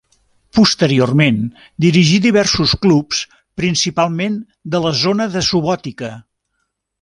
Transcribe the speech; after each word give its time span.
Posteriorment 0.59 1.35
dirigí 1.85 2.17
diversos 2.23 2.73
clubs, 2.85 3.19
principalment 3.63 4.41
de 4.77 4.83
la 4.87 4.95
zona 5.03 5.29
de 5.37 5.45
Subotica. 5.51 6.11